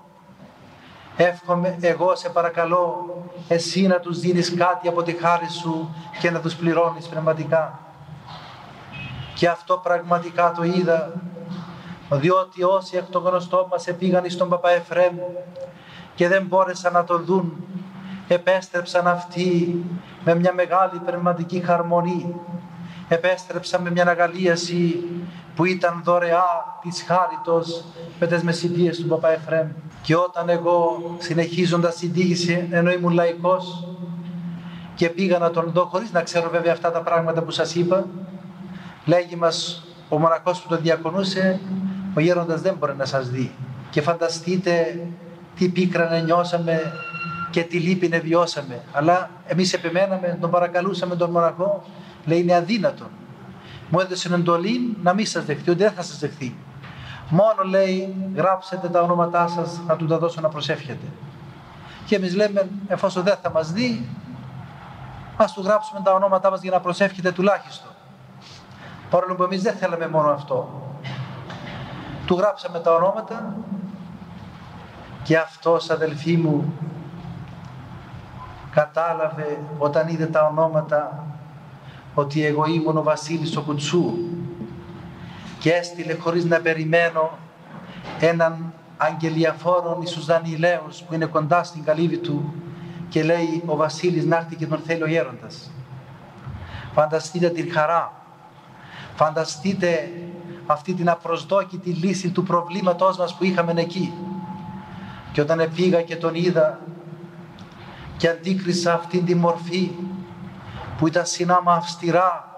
εύχομαι 1.16 1.78
εγώ 1.82 2.16
σε 2.16 2.30
παρακαλώ 2.30 3.06
εσύ 3.48 3.88
να 3.88 4.00
τους 4.00 4.20
δίνεις 4.20 4.54
κάτι 4.56 4.88
από 4.88 5.04
τη 5.04 5.12
χάρη 5.12 5.50
σου 5.50 5.96
και 6.20 6.32
να 6.32 6.40
τους 6.40 6.56
πληρώνεις 6.56 7.08
πνευματικά. 7.08 7.80
Και 9.36 9.48
αυτό 9.48 9.78
πραγματικά 9.78 10.52
το 10.52 10.64
είδα 10.64 11.14
διότι 12.10 12.64
όσοι 12.64 12.98
εκ 12.98 13.06
το 13.10 13.20
γνωστό 13.20 13.68
μας 13.72 13.88
επήγαν 13.88 14.30
στον 14.30 14.50
Παπα 14.50 14.70
Εφραίμ 14.70 15.16
και 16.16 16.28
δεν 16.28 16.46
μπόρεσαν 16.46 16.94
να 16.94 17.04
το 17.04 17.18
δουν 17.18 17.64
επέστρεψαν 18.28 19.08
αυτοί 19.08 19.84
με 20.26 20.36
μια 20.36 20.54
μεγάλη 20.54 21.00
πνευματική 21.06 21.60
χαρμονή 21.60 22.36
επέστρεψαν 23.08 23.82
με 23.82 23.92
μια 23.92 24.08
αγαλίαση 24.08 25.04
που 25.56 25.66
ήταν 25.66 26.02
δωρεά 26.04 26.78
της 26.82 27.06
χάριτος 27.08 27.84
με 28.20 28.28
τις 28.28 28.44
μεσητείες 28.44 28.98
του 28.98 29.08
Παπα 29.08 29.30
Εφραίμ 29.30 29.68
και 30.02 30.16
όταν 30.16 30.50
εγώ 30.50 31.02
συνεχίζοντας 31.18 31.96
συντήγηση 31.96 32.68
ενώ 32.72 32.92
ήμουν 32.92 33.14
λαϊκός 33.14 33.88
και 34.96 35.10
πήγα 35.10 35.38
να 35.38 35.52
τον 35.52 35.72
δω 35.74 35.86
χωρίς 35.86 36.12
να 36.12 36.22
ξέρω 36.22 36.50
βέβαια 36.50 36.72
αυτά 36.74 36.92
τα 36.92 37.02
πράγματα 37.02 37.42
που 37.42 37.52
σας 37.52 37.76
είπα 37.76 38.06
λέγει 39.06 39.36
μας 39.36 39.84
ο 40.10 40.20
μοναχός 40.20 40.62
που 40.62 40.68
τον 40.68 40.80
διακονούσε 40.82 41.60
ο 42.16 42.20
γέροντας 42.20 42.62
δεν 42.62 42.76
μπορεί 42.80 42.96
να 42.96 43.06
σας 43.06 43.30
δει. 43.30 43.52
Και 43.90 44.02
φανταστείτε 44.02 45.00
τι 45.56 45.70
πίκρανε 45.70 46.20
νιώσαμε 46.20 46.82
και 47.56 47.64
τι 47.64 47.80
λύπη 47.80 48.08
βιώσαμε. 48.08 48.82
Αλλά 48.92 49.30
εμείς 49.46 49.74
επιμέναμε, 49.74 50.38
τον 50.42 50.50
παρακαλούσαμε 50.50 51.16
τον 51.16 51.30
μοναχό, 51.30 51.84
λέει 52.26 52.40
είναι 52.40 52.56
αδύνατο. 52.56 53.06
Μου 53.90 54.00
έδωσε 54.00 54.34
εντολή 54.34 54.98
να 55.04 55.14
μην 55.14 55.26
σας 55.26 55.46
δεχτεί, 55.46 55.70
ότι 55.70 55.80
δεν 55.80 55.92
θα 55.92 56.02
σας 56.02 56.20
δεχτεί. 56.20 56.58
Μόνο 57.30 57.64
λέει 57.70 58.16
γράψετε 58.36 58.88
τα 58.88 59.02
ονόματά 59.02 59.48
σας 59.48 59.82
να 59.88 59.96
του 59.96 60.06
τα 60.06 60.18
δώσω 60.18 60.42
να 60.42 60.50
προσεύχετε. 60.50 61.06
Και 62.06 62.16
εμείς 62.16 62.36
λέμε 62.36 62.70
εφόσον 62.88 63.24
δεν 63.24 63.36
θα 63.42 63.52
μας 63.52 63.72
δει, 63.72 64.10
ας 65.38 65.54
του 65.54 65.62
γράψουμε 65.62 66.02
τα 66.04 66.14
ονόματά 66.14 66.50
μας 66.50 66.62
για 66.62 66.72
να 66.72 66.80
προσεύχετε 66.80 67.32
τουλάχιστον. 67.32 67.92
Παρόλο 69.10 69.36
που 69.36 69.44
εμείς 69.44 69.62
δεν 69.62 69.74
θέλαμε 69.74 70.08
μόνο 70.08 70.30
αυτό. 70.30 70.82
Του 72.26 72.36
γράψαμε 72.36 72.80
τα 72.80 72.96
ονόματα 72.96 73.56
και 75.24 75.38
αυτός 75.38 75.90
αδελφοί 75.90 76.38
μου 76.38 76.74
κατάλαβε 78.76 79.60
όταν 79.78 80.08
είδε 80.08 80.26
τα 80.26 80.48
ονόματα 80.48 81.26
ότι 82.14 82.46
εγώ 82.46 82.66
ήμουν 82.66 82.98
ο 82.98 83.04
Βασίλης 83.04 83.56
ο 83.58 83.62
Κουτσού 83.62 84.14
και 85.60 85.72
έστειλε 85.72 86.14
χωρίς 86.14 86.46
να 86.46 86.60
περιμένω 86.60 87.30
έναν 88.20 88.74
αγγελιαφόρον 88.98 89.98
Ιησούς 90.00 90.26
Δανιλαίος 90.26 91.04
που 91.04 91.14
είναι 91.14 91.26
κοντά 91.26 91.64
στην 91.64 91.84
καλύβη 91.84 92.18
του 92.18 92.54
και 93.10 93.24
λέει 93.24 93.64
ο 93.66 93.76
Βασίλης 93.76 94.26
να 94.26 94.36
έρθει 94.36 94.56
και 94.56 94.66
τον 94.66 94.80
θέλει 94.86 95.04
ο 95.04 95.08
γέροντας. 95.08 95.72
Φανταστείτε 96.94 97.50
την 97.50 97.72
χαρά, 97.72 98.12
φανταστείτε 99.16 100.12
αυτή 100.66 100.94
την 100.94 101.10
απροσδόκητη 101.10 101.90
λύση 101.90 102.30
του 102.30 102.44
προβλήματός 102.44 103.18
μας 103.18 103.36
που 103.36 103.44
είχαμε 103.44 103.74
εκεί. 103.76 104.14
Και 105.32 105.42
όταν 105.42 105.72
πήγα 105.76 106.02
και 106.02 106.16
τον 106.16 106.36
είδα 106.36 106.80
και 108.18 108.30
αντίκρισα 108.30 108.94
αυτή 108.94 109.22
τη 109.22 109.36
μορφή 109.36 109.92
που 110.98 111.08
ήταν 111.08 111.26
συνάμα 111.26 111.74
αυστηρά 111.74 112.50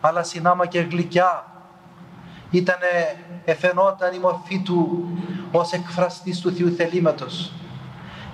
αλλά 0.00 0.22
συνάμα 0.22 0.66
και 0.66 0.80
γλυκιά. 0.80 1.44
Ήτανε 2.50 2.86
εφαινόταν 3.44 4.14
η 4.14 4.18
μορφή 4.18 4.60
του 4.60 5.08
ως 5.52 5.72
εκφραστής 5.72 6.40
του 6.40 6.52
Θεού 6.52 6.70
θελήματος. 6.70 7.52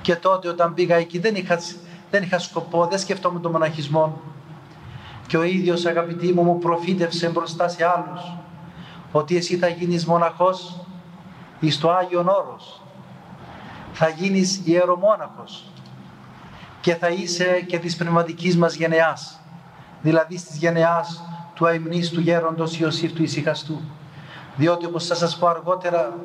Και 0.03 0.17
τότε 0.17 0.49
όταν 0.49 0.75
πήγα 0.75 0.97
εκεί 0.97 1.19
δεν 1.19 1.35
είχα, 1.35 1.59
δεν 2.11 2.23
είχα 2.23 2.39
σκοπό, 2.39 2.87
δεν 2.87 2.99
σκεφτόμουν 2.99 3.43
τον 3.43 3.51
μοναχισμό. 3.51 4.21
Και 5.27 5.37
ο 5.37 5.43
ίδιος 5.43 5.87
αγαπητή 5.87 6.33
μου 6.33 6.43
μου 6.43 6.59
προφήτευσε 6.59 7.29
μπροστά 7.29 7.69
σε 7.69 7.85
άλλους 7.85 8.37
ότι 9.13 9.37
εσύ 9.37 9.57
θα 9.57 9.69
γίνεις 9.69 10.07
μοναχός 10.07 10.81
εις 11.61 11.79
το 11.79 11.91
Άγιον 11.91 12.29
Όρος. 12.29 12.83
Θα 13.93 14.09
γίνεις 14.09 14.61
ιερομόναχος 14.65 15.72
και 16.83 16.95
θα 16.95 17.09
είσαι 17.09 17.61
και 17.67 17.79
της 17.79 17.97
πνευματικής 17.97 18.57
μας 18.57 18.75
γενεάς, 18.75 19.41
δηλαδή 20.03 20.35
της 20.35 20.57
γενεάς 20.57 21.23
του 21.55 21.67
αιμνής 21.67 22.11
του 22.11 22.21
γέροντος 22.21 22.79
Ιωσήφ 22.79 23.13
του 23.13 23.23
Ισυχαστού. 23.23 23.81
Διότι 24.57 24.87
όπως 24.87 25.07
θα 25.07 25.15
σας 25.15 25.39
πω 25.39 25.47
αργότερα, 25.47 26.19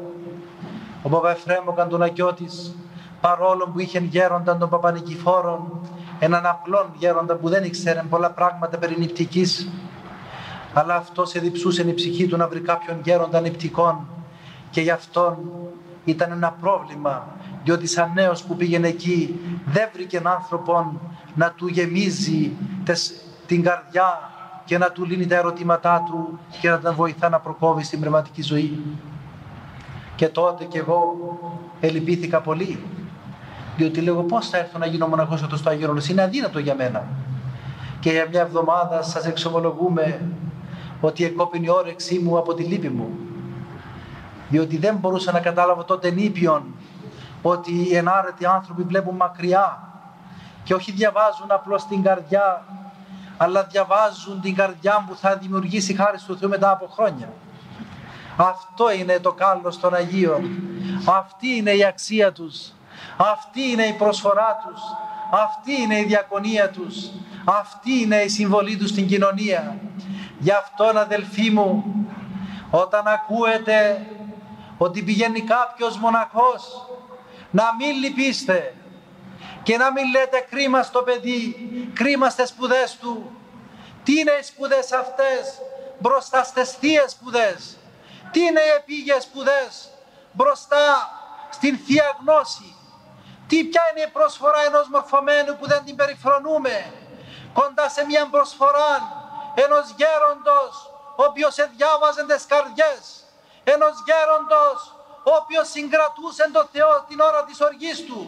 ο 1.01 1.09
Παπαεφρέμ 1.09 1.67
ο 1.67 1.71
Καντονακιώτης, 1.71 2.75
παρόλο 3.21 3.69
που 3.73 3.79
είχε 3.79 3.99
γέροντα 3.99 4.57
τον 4.57 4.69
Παπανικηφόρον, 4.69 5.79
έναν 6.19 6.45
απλόν 6.45 6.85
γέροντα 6.97 7.35
που 7.35 7.49
δεν 7.49 7.63
ήξερε 7.63 8.03
πολλά 8.09 8.31
πράγματα 8.31 8.77
περί 8.77 8.95
νηπτικής, 8.99 9.69
αλλά 10.73 10.95
αυτός 10.95 11.35
εδιψούσε 11.35 11.81
η 11.81 11.93
ψυχή 11.93 12.27
του 12.27 12.37
να 12.37 12.47
βρει 12.47 12.59
κάποιον 12.59 12.99
γέροντα 13.03 13.41
νηπτικών 13.41 14.07
και 14.69 14.81
γι' 14.81 14.89
αυτόν 14.89 15.37
ήταν 16.05 16.31
ένα 16.31 16.55
πρόβλημα 16.61 17.27
διότι 17.67 17.87
σαν 17.87 18.11
νέος 18.13 18.43
που 18.43 18.55
πήγαινε 18.55 18.87
εκεί 18.87 19.39
δεν 19.65 19.89
βρήκε 19.93 20.21
άνθρωπον 20.23 20.99
να 21.35 21.51
του 21.51 21.67
γεμίζει 21.67 22.51
την 23.45 23.63
καρδιά 23.63 24.31
και 24.65 24.77
να 24.77 24.91
του 24.91 25.05
λύνει 25.05 25.25
τα 25.27 25.35
ερωτήματά 25.35 26.03
του 26.05 26.39
και 26.61 26.69
να 26.69 26.79
τον 26.79 26.95
βοηθά 26.95 27.29
να 27.29 27.39
προκόβει 27.39 27.83
στην 27.83 27.99
πνευματική 27.99 28.41
ζωή. 28.41 28.79
Και 30.15 30.27
τότε 30.27 30.65
κι 30.65 30.77
εγώ 30.77 31.15
ελυπήθηκα 31.79 32.41
πολύ 32.41 32.79
διότι 33.77 34.01
λέγω 34.01 34.21
πώς 34.21 34.49
θα 34.49 34.57
έρθω 34.57 34.77
να 34.77 34.85
γίνω 34.85 35.07
μοναχός 35.07 35.41
εδώ 35.41 35.55
στο 35.55 35.69
Άγιο 35.69 35.97
είναι 36.09 36.21
αδύνατο 36.21 36.59
για 36.59 36.75
μένα. 36.75 37.07
Και 37.99 38.11
για 38.11 38.27
μια 38.31 38.41
εβδομάδα 38.41 39.01
σας 39.03 39.25
εξομολογούμε 39.25 40.21
ότι 41.01 41.25
εκόπιν 41.25 41.63
η 41.63 41.69
όρεξή 41.69 42.19
μου 42.19 42.37
από 42.37 42.53
τη 42.53 42.63
λύπη 42.63 42.89
μου. 42.89 43.09
Διότι 44.49 44.77
δεν 44.77 44.95
μπορούσα 44.95 45.31
να 45.31 45.39
καταλάβω 45.39 45.83
τότε 45.83 46.11
νήπιον 46.11 46.63
ότι 47.41 47.71
οι 47.71 47.95
ενάρετοι 47.95 48.45
άνθρωποι 48.45 48.83
βλέπουν 48.83 49.15
μακριά 49.15 49.81
και 50.63 50.73
όχι 50.73 50.91
διαβάζουν 50.91 51.51
απλώς 51.51 51.87
την 51.87 52.03
καρδιά 52.03 52.63
αλλά 53.37 53.63
διαβάζουν 53.63 54.41
την 54.41 54.55
καρδιά 54.55 55.05
που 55.07 55.15
θα 55.15 55.35
δημιουργήσει 55.35 55.93
χάρη 55.93 56.17
του 56.27 56.37
Θεού 56.37 56.49
μετά 56.49 56.71
από 56.71 56.87
χρόνια. 56.87 57.29
Αυτό 58.37 58.91
είναι 58.91 59.19
το 59.19 59.31
κάλος 59.31 59.79
των 59.79 59.93
Αγίων. 59.93 60.49
Αυτή 61.05 61.47
είναι 61.47 61.71
η 61.71 61.83
αξία 61.85 62.31
τους. 62.31 62.71
Αυτή 63.17 63.61
είναι 63.61 63.83
η 63.83 63.93
προσφορά 63.93 64.57
τους. 64.67 64.81
Αυτή 65.31 65.81
είναι 65.81 65.99
η 65.99 66.03
διακονία 66.03 66.69
τους. 66.69 67.09
Αυτή 67.45 67.91
είναι 68.01 68.15
η 68.15 68.27
συμβολή 68.27 68.77
τους 68.77 68.89
στην 68.89 69.07
κοινωνία. 69.07 69.77
Γι' 70.39 70.51
αυτόν 70.51 70.97
αδελφοί 70.97 71.49
μου, 71.49 71.83
όταν 72.69 73.07
ακούετε 73.07 74.07
ότι 74.77 75.03
πηγαίνει 75.03 75.41
κάποιος 75.41 75.97
μοναχός, 75.97 76.87
να 77.57 77.75
μην 77.77 77.95
λυπήστε 77.97 78.73
και 79.63 79.77
να 79.77 79.91
μην 79.91 80.09
λέτε 80.11 80.39
κρίμα 80.49 80.83
στο 80.83 81.01
παιδί, 81.01 81.41
κρίμα 81.93 82.29
στις 82.29 82.49
σπουδές 82.49 82.97
του. 83.01 83.37
Τι 84.03 84.19
είναι 84.19 84.31
οι 84.31 84.43
σπουδές 84.43 84.91
αυτές 84.91 85.61
μπροστά 85.99 86.43
στις 86.43 86.71
θείες 86.71 87.11
σπουδές; 87.11 87.77
Τι 88.31 88.39
είναι 88.39 88.59
οι 88.59 88.73
επίγειες 88.77 89.23
σπουδές 89.23 89.89
μπροστά 90.31 90.85
στην 91.49 91.77
Θεία 91.85 92.17
Γνώση; 92.19 92.75
Τι 93.47 93.63
ποια 93.63 93.81
είναι 93.91 94.05
η 94.07 94.11
προσφορά 94.11 94.61
ενός 94.65 94.87
μορφωμένου 94.87 95.57
που 95.57 95.67
δεν 95.67 95.83
την 95.85 95.95
περιφρονούμε; 95.95 96.93
Κοντά 97.53 97.89
σε 97.89 98.05
μια 98.05 98.27
προσφορά 98.31 98.93
ενός 99.55 99.85
γέροντος 99.97 100.91
ο 101.15 101.23
οποίος 101.23 101.57
εδιάβαζε 101.57 102.25
τις 102.25 102.45
καρδιές 102.45 103.01
ενός 103.63 103.93
γέροντος 104.05 104.96
ο 105.29 105.31
οποίος 105.41 105.67
συγκρατούσε 105.69 106.49
τον 106.53 106.67
Θεό 106.71 107.05
την 107.07 107.19
ώρα 107.19 107.43
της 107.43 107.61
οργής 107.61 108.05
του 108.05 108.19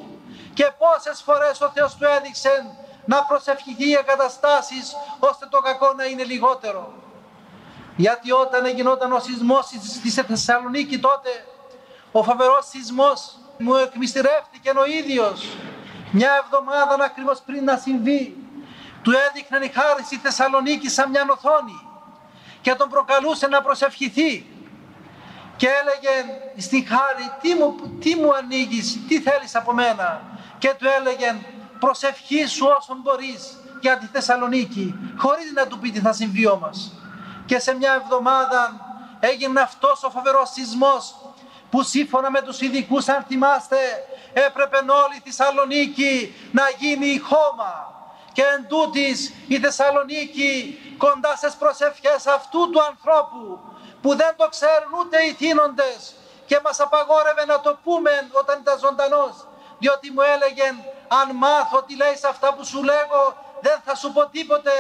και 0.54 0.72
πόσες 0.82 1.22
φορές 1.22 1.62
ο 1.62 1.70
Θεός 1.74 1.96
του 1.96 2.06
έδειξε 2.06 2.76
να 3.06 3.24
προσευχηθεί 3.24 3.88
οι 3.90 3.94
εγκαταστάσεις 3.94 4.96
ώστε 5.20 5.46
το 5.50 5.60
κακό 5.60 5.94
να 5.94 6.06
είναι 6.06 6.24
λιγότερο. 6.24 6.94
Γιατί 7.96 8.32
όταν 8.32 8.68
γινόταν 8.68 9.12
ο 9.12 9.20
σεισμός 9.20 9.66
στη 10.00 10.10
Θεσσαλονίκη 10.10 11.00
τότε, 11.00 11.46
ο 12.12 12.24
φαβερός 12.24 12.66
σεισμός 12.68 13.38
μου 13.58 13.76
εκμυστηρεύτηκε 13.76 14.70
ο 14.70 14.86
ίδιος 14.86 15.48
μια 16.12 16.32
εβδομάδα 16.44 17.04
ακριβώς 17.06 17.40
πριν 17.46 17.64
να 17.64 17.78
συμβεί. 17.78 18.38
Του 19.02 19.12
έδειχναν 19.12 19.62
η 19.62 19.68
χάρη 19.68 20.04
στη 20.04 20.18
Θεσσαλονίκη 20.18 20.90
σαν 20.90 21.10
μια 21.10 21.26
οθόνη 21.30 21.88
και 22.62 22.76
τον 22.76 22.90
προκαλούσε 22.90 23.48
να 23.48 23.62
προσευχηθεί. 23.62 24.59
Και 25.60 25.68
έλεγε 25.68 26.16
στη 26.58 26.88
χάρη 26.90 27.32
τι 27.42 27.54
μου, 27.54 27.76
τι 28.00 28.16
μου 28.16 28.34
ανοίγεις, 28.34 28.98
τι 29.08 29.20
θέλεις 29.22 29.56
από 29.56 29.74
μένα; 29.74 30.22
Και 30.58 30.74
του 30.78 30.88
έλεγε 31.00 31.36
προσευχή 31.80 32.46
σου 32.46 32.68
όσο 32.78 32.96
μπορείς 33.02 33.58
για 33.82 33.98
τη 33.98 34.06
Θεσσαλονίκη 34.06 34.96
χωρίς 35.18 35.52
να 35.56 35.68
του 35.68 35.80
πει 35.80 35.92
τι 35.92 36.00
θα 36.00 36.14
συμβεί 36.14 36.48
όμως. 36.48 36.92
Και 37.46 37.60
σε 37.60 37.76
μια 37.76 37.94
εβδομάδα 38.04 38.62
έγινε 39.20 39.60
αυτός 39.60 40.04
ο 40.04 40.10
φοβερός 40.10 40.50
σεισμός 40.50 41.16
που 41.70 41.84
σύμφωνα 41.84 42.32
με 42.32 42.42
τους 42.42 42.62
ειδικούς 42.62 43.08
αν 43.08 43.24
θυμάστε 43.28 43.78
έπρεπε 44.34 44.78
όλη 44.78 45.16
η 45.16 45.22
Θεσσαλονίκη 45.24 46.34
να 46.52 46.64
γίνει 46.78 47.18
χώμα 47.18 47.94
και 48.32 48.42
εν 48.56 48.68
τούτης, 48.68 49.34
η 49.48 49.58
Θεσσαλονίκη 49.60 50.80
κοντά 50.98 51.36
στις 51.36 51.54
προσευχές 51.54 52.28
αυτού 52.28 52.70
του 52.70 52.82
ανθρώπου 52.84 53.60
που 54.02 54.16
δεν 54.16 54.34
το 54.38 54.48
ξέρουν 54.50 54.92
ούτε 55.00 55.18
οι 55.24 55.34
θύνοντες 55.34 56.14
και 56.46 56.60
μας 56.64 56.80
απαγόρευε 56.80 57.46
να 57.46 57.60
το 57.60 57.78
πούμε 57.84 58.12
όταν 58.32 58.60
ήταν 58.62 58.80
ζωντανός 58.80 59.34
διότι 59.80 60.12
μου 60.12 60.22
έλεγε 60.36 60.68
αν 61.08 61.36
μάθω 61.36 61.84
τι 61.84 61.96
λέει 61.96 62.18
αυτά 62.30 62.54
που 62.54 62.66
σου 62.66 62.84
λέγω 62.84 63.22
δεν 63.62 63.78
θα 63.86 63.96
σου 63.96 64.12
πω 64.14 64.28
τίποτε 64.28 64.72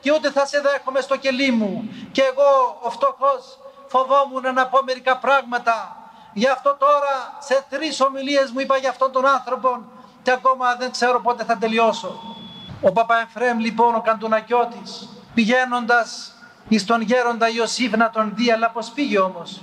και 0.00 0.12
ούτε 0.12 0.30
θα 0.30 0.46
σε 0.46 0.60
δέχομαι 0.60 1.00
στο 1.00 1.16
κελί 1.16 1.50
μου 1.50 1.88
και 2.12 2.22
εγώ 2.22 2.78
ο 2.82 2.90
φτωχός 2.90 3.58
φοβόμουν 3.86 4.54
να 4.54 4.66
πω 4.66 4.82
μερικά 4.82 5.16
πράγματα 5.16 6.06
Γι' 6.38 6.48
αυτό 6.48 6.76
τώρα 6.78 7.36
σε 7.38 7.64
τρεις 7.68 8.00
ομιλίες 8.00 8.50
μου 8.50 8.60
είπα 8.60 8.76
για 8.76 8.90
αυτόν 8.90 9.12
τον 9.12 9.26
άνθρωπο 9.26 9.84
και 10.22 10.30
ακόμα 10.30 10.74
δεν 10.76 10.90
ξέρω 10.90 11.20
πότε 11.20 11.44
θα 11.44 11.56
τελειώσω. 11.56 12.36
Ο 12.80 12.92
Παπαεφρέμ 12.92 13.58
λοιπόν 13.58 13.94
ο 13.94 14.00
Καντουνακιώτης 14.00 15.08
πηγαίνοντας 15.34 16.32
εις 16.68 16.84
τον 16.84 17.00
γέροντα 17.00 17.48
Ιωσήφ 17.48 17.96
να 17.96 18.10
τον 18.10 18.32
δει 18.34 18.50
αλλά 18.50 18.70
πως 18.70 18.90
πήγε 18.90 19.18
όμως. 19.18 19.62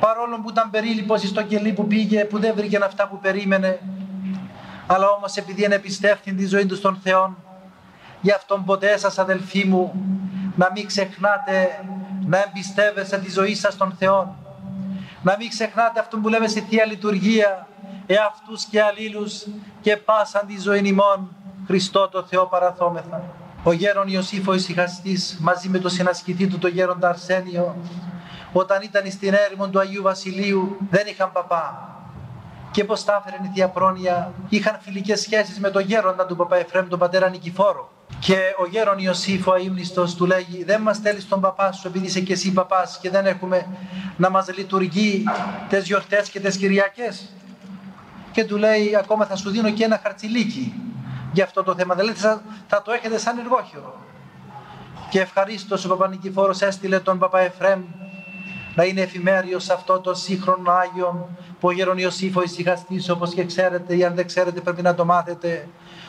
Παρόλο 0.00 0.40
που 0.40 0.50
ήταν 0.50 0.70
περίληπος 0.70 1.20
στο 1.20 1.42
κελί 1.42 1.72
που 1.72 1.86
πήγε 1.86 2.24
που 2.24 2.38
δεν 2.38 2.54
βρήκε 2.54 2.78
αυτά 2.84 3.08
που 3.08 3.18
περίμενε 3.18 3.80
αλλά 4.86 5.08
όμως 5.08 5.36
επειδή 5.36 5.64
είναι 5.64 5.78
πιστεύτη 5.78 6.34
τη 6.34 6.46
ζωή 6.46 6.66
τους 6.66 6.78
στον 6.78 7.00
Θεό 7.02 7.36
γι' 8.20 8.30
αυτόν 8.30 8.64
ποτέ 8.64 8.96
σας 8.96 9.18
αδελφοί 9.18 9.64
μου 9.64 9.92
να 10.56 10.70
μην 10.74 10.86
ξεχνάτε 10.86 11.84
να 12.24 12.38
εμπιστεύεστε 12.38 13.18
τη 13.18 13.30
ζωή 13.30 13.54
σας 13.54 13.72
στον 13.72 13.94
Θεό 13.98 14.36
να 15.22 15.36
μην 15.38 15.48
ξεχνάτε 15.48 16.00
αυτό 16.00 16.18
που 16.18 16.28
λέμε 16.28 16.48
στη 16.48 16.60
Θεία 16.60 16.84
Λειτουργία, 16.84 17.66
εαυτούς 18.06 18.64
και 18.64 18.82
αλλήλους 18.82 19.46
και 19.80 19.96
πάσαν 19.96 20.46
τη 20.46 20.60
ζωή 20.60 20.80
ημών, 20.84 21.36
Χριστό 21.66 22.08
το 22.08 22.22
Θεό 22.22 22.46
παραθόμεθα. 22.46 23.22
Ο 23.62 23.72
γέρον 23.72 24.08
Ιωσήφ 24.08 24.48
ο 24.48 24.54
ησυχαστής 24.54 25.38
μαζί 25.40 25.68
με 25.68 25.78
το 25.78 25.88
συνασκητή 25.88 26.46
του 26.46 26.58
το 26.58 26.68
γέροντα 26.68 27.08
Αρσένιο 27.08 27.76
όταν 28.52 28.82
ήταν 28.82 29.10
στην 29.10 29.34
έρημο 29.34 29.68
του 29.68 29.78
Αγίου 29.78 30.02
Βασιλείου 30.02 30.76
δεν 30.90 31.06
είχαν 31.06 31.32
παπά. 31.32 31.92
Και 32.70 32.84
πώς 32.84 33.04
τα 33.04 33.22
έφερε 33.24 33.42
η 33.44 33.50
Θεία 33.54 33.68
Πρόνοια, 33.68 34.32
είχαν 34.48 34.78
φιλικές 34.80 35.20
σχέσεις 35.20 35.58
με 35.58 35.70
τον 35.70 35.82
γέροντα 35.82 36.26
του 36.26 36.36
Παπα 36.36 36.56
Εφραίμ, 36.56 36.88
τον 36.88 36.98
πατέρα 36.98 37.28
Νικηφόρο. 37.28 37.90
Και 38.18 38.38
ο 38.58 38.66
γέρον 38.66 38.98
Ιωσήφ 38.98 39.46
ο 39.46 39.52
αείμνηστος 39.52 40.14
του 40.14 40.26
λέγει 40.26 40.64
δεν 40.64 40.80
μας 40.80 40.96
στέλνεις 40.96 41.28
τον 41.28 41.40
παπά 41.40 41.72
σου 41.72 41.88
επειδή 41.88 42.06
είσαι 42.06 42.20
και 42.20 42.32
εσύ 42.32 42.52
παπάς 42.52 42.98
και 43.00 43.10
δεν 43.10 43.26
έχουμε 43.26 43.66
να 44.16 44.30
μας 44.30 44.56
λειτουργεί 44.56 45.24
τις 45.68 45.86
γιορτές 45.86 46.28
και 46.28 46.40
τις 46.40 46.56
Κυριακές. 46.56 47.32
Και 48.32 48.44
του 48.44 48.56
λέει 48.56 48.96
ακόμα 48.96 49.26
θα 49.26 49.36
σου 49.36 49.50
δίνω 49.50 49.70
και 49.70 49.84
ένα 49.84 50.00
χαρτσιλίκι 50.02 50.74
για 51.32 51.44
αυτό 51.44 51.62
το 51.62 51.74
θέμα. 51.74 51.94
Δηλαδή 51.94 52.14
θα, 52.14 52.42
θα 52.66 52.82
το 52.82 52.92
έχετε 52.92 53.18
σαν 53.18 53.38
εργόχειρο. 53.38 53.94
Και 55.10 55.20
ευχαρίστως 55.20 55.84
ο 55.84 55.88
Παπα-Νικηφόρος 55.88 56.60
έστειλε 56.60 57.00
τον 57.00 57.18
Παπα 57.18 57.38
Εφρέμ 57.38 57.82
να 58.74 58.84
είναι 58.84 59.00
εφημέριος 59.00 59.64
σε 59.64 59.72
αυτό 59.72 60.00
το 60.00 60.14
σύγχρονο 60.14 60.70
Άγιο 60.70 61.28
που 61.60 61.68
ο 61.68 61.70
γέρον 61.70 61.98
Ιωσήφ 61.98 62.36
ο 62.36 62.42
ησυχαστής 62.42 63.08
όπως 63.08 63.34
και 63.34 63.44
ξέρετε 63.44 63.96
ή 63.96 64.04
αν 64.04 64.14
δεν 64.14 64.26
ξέρετε 64.26 64.60
πρέπει 64.60 64.82
να 64.82 64.94
το 64.94 65.04
μάθετε 65.04 65.68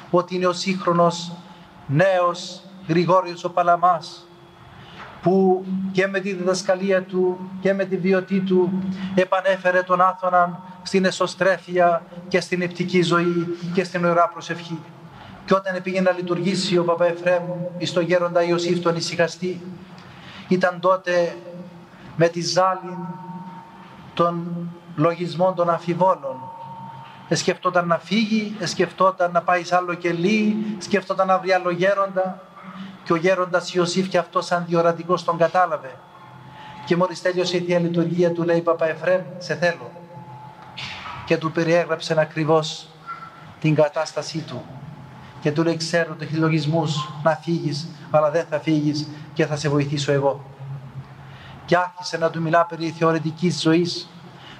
ότι 0.10 0.36
είναι 0.36 0.47
ο 0.47 0.53
σύγχρονος 0.53 1.32
νέος 1.88 2.62
Γρηγόριος 2.88 3.43
ο 3.43 3.49
Παλαμάς 3.49 4.27
που 5.21 5.65
και 5.91 6.08
με 6.08 6.19
τη 6.19 6.34
διδασκαλία 6.34 7.03
του 7.03 7.49
και 7.62 7.73
με 7.73 7.86
τη 7.86 7.97
βιωτή 7.97 8.39
του 8.39 8.84
επανέφερε 9.15 9.82
τον 9.82 10.01
Άθωναν 10.01 10.63
στην 10.82 11.05
εσωστρέφεια 11.05 12.03
και 12.27 12.41
στην 12.41 12.62
επτική 12.62 13.01
ζωή 13.01 13.58
και 13.73 13.84
στην 13.84 14.05
ωραία 14.05 14.27
προσευχή. 14.27 14.79
Και 15.49 15.55
όταν 15.55 15.81
πήγε 15.81 16.01
να 16.01 16.12
λειτουργήσει 16.12 16.77
ο 16.77 16.83
Παπα 16.83 17.05
Εφραίμ 17.05 17.43
στο 17.83 17.99
γέροντα 17.99 18.43
Ιωσήφ 18.43 18.79
τον 18.79 18.95
ησυχαστή, 18.95 19.62
ήταν 20.47 20.79
τότε 20.79 21.35
με 22.15 22.27
τη 22.27 22.41
ζάλη 22.41 22.97
των 24.13 24.47
λογισμών 24.95 25.55
των 25.55 25.69
αμφιβόλων 25.69 26.35
σκεφτόταν 27.29 27.88
να 27.88 27.97
φύγει, 27.97 28.57
σκεφτόταν 28.63 29.31
να 29.31 29.41
πάει 29.41 29.63
σε 29.63 29.75
άλλο 29.75 29.93
κελί, 29.93 30.55
σκεφτόταν 30.79 31.27
να 31.27 31.39
βρει 31.39 31.51
άλλο 31.51 31.69
γέροντα. 31.71 32.41
Και 33.03 33.13
ο 33.13 33.15
γέροντας 33.15 33.73
Ιωσήφ 33.73 34.07
και 34.07 34.17
αυτός 34.17 34.45
σαν 34.45 34.65
διορατικός 34.67 35.23
τον 35.23 35.38
κατάλαβε. 35.38 35.91
Και 36.85 36.95
μόλις 36.95 37.21
τέλειωσε 37.21 37.57
η 37.57 37.59
Θεία 37.59 37.79
Λειτουργία 37.79 38.31
του 38.31 38.43
λέει 38.43 38.62
Παπα 38.62 38.89
Εφραίμ, 38.89 39.21
σε 39.38 39.55
θέλω. 39.55 39.91
Και 41.25 41.38
του 41.38 41.51
περιέγραψε 41.51 42.19
ακριβώς 42.19 42.88
την 43.59 43.75
κατάστασή 43.75 44.39
του. 44.39 44.63
Και 45.41 45.52
του 45.52 45.63
λέει 45.63 45.78
ξέρω 45.78 46.15
το 46.15 46.25
λογισμούς 46.32 47.10
να 47.23 47.36
φύγεις 47.36 47.88
αλλά 48.12 48.32
δεν 48.32 48.45
θα 48.49 48.60
φύγεις 48.60 49.08
και 49.34 49.45
θα 49.45 49.56
σε 49.56 49.69
βοηθήσω 49.69 50.12
εγώ 50.12 50.43
και 51.65 51.78
άρχισε 51.78 52.17
να 52.17 52.30
του 52.30 52.41
μιλά 52.41 52.65
περί 52.65 52.89
θεωρητικής 52.89 53.62
ζωής 53.62 54.10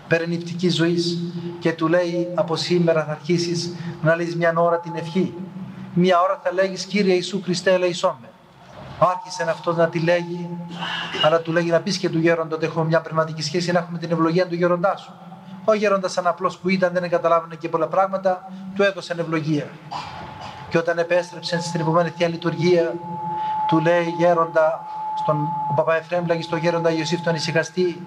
περί 0.10 0.28
νηπτικής 0.28 0.76
ζωής 0.76 1.18
και 1.60 1.74
του 1.74 1.88
λέει 1.88 2.28
από 2.36 2.56
σήμερα 2.56 3.04
θα 3.06 3.12
αρχίσεις 3.12 3.76
να 4.02 4.16
λες 4.16 4.36
μια 4.36 4.54
ώρα 4.56 4.80
την 4.80 4.96
ευχή. 4.96 5.34
Μια 5.94 6.22
ώρα 6.22 6.40
θα 6.44 6.54
λέγεις 6.54 6.86
Κύριε 6.86 7.14
Ιησού 7.14 7.42
Χριστέ 7.44 7.74
ελεησό 7.74 8.18
με 8.22 8.28
άρχισε 9.00 9.46
αυτός 9.50 9.76
να 9.76 9.90
τη 9.90 10.00
λέγει 10.00 10.50
αλλά 11.24 11.40
του 11.42 11.52
λέγει 11.52 11.70
να 11.70 11.80
πεις 11.80 11.98
και 11.98 12.10
του 12.10 12.20
γέροντα 12.20 12.56
ότι 12.56 12.66
έχουμε 12.66 12.86
μια 12.86 13.02
πνευματική 13.02 13.42
σχέση 13.42 13.72
να 13.72 13.80
έχουμε 13.80 13.98
την 13.98 14.12
ευλογία 14.12 14.48
του 14.48 14.56
γέροντά 14.56 14.98
σου 14.98 15.14
ο 15.66 15.74
γέροντας 15.74 16.12
σαν 16.12 16.28
απλός 16.28 16.58
που 16.58 16.70
ήταν 16.70 16.94
δεν 16.94 17.10
καταλάβαινε 17.10 17.56
και 17.56 17.70
πολλά 17.70 17.88
πράγματα 17.88 18.52
του 18.76 18.84
έδωσε 18.84 19.16
ευλογία 19.20 19.68
και 20.70 20.78
όταν 20.78 20.98
επέστρεψε 20.98 21.62
στην 21.62 21.80
επόμενη 21.80 22.10
Θεία 22.10 22.28
Λειτουργία, 22.28 22.94
του 23.68 23.80
λέει 23.80 24.14
γέροντα, 24.18 24.86
στον, 25.16 25.38
ο 25.70 25.74
Παπά 25.74 25.96
Εφραίμ 25.96 26.26
λέγει 26.26 26.42
στον 26.42 26.60
γέροντα 26.60 26.92
Ιωσήφ 26.92 27.22
τον 27.22 27.36
ησυχαστή, 27.36 28.02